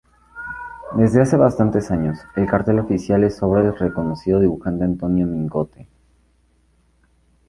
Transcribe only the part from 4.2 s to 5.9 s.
dibujante Antonio Mingote.